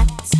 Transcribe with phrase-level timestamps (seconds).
[0.00, 0.39] I